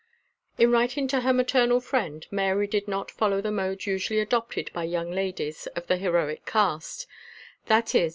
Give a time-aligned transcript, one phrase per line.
[0.63, 4.83] _IN writing to her maternal friend Mary did not follow the mode usually adopted by
[4.83, 7.05] young ladies of the heroic cast,
[7.67, 8.09] viz.